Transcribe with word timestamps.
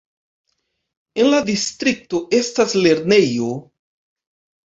En 1.23 1.27
la 1.33 1.41
distrikto 1.49 2.21
estas 2.39 2.73
lernejo. 2.87 3.53